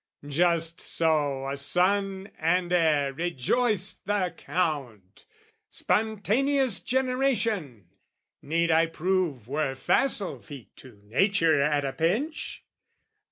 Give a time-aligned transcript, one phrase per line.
[0.27, 5.25] Just so a son and heir rejoiced the Count!
[5.69, 7.87] Spontaneous generation,
[8.41, 12.63] need I prove Were facile feat to Nature at a pinch?